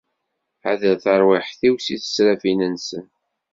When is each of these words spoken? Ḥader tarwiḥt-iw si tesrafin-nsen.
Ḥader 0.63 0.95
tarwiḥt-iw 1.03 1.75
si 1.79 1.95
tesrafin-nsen. 2.01 3.05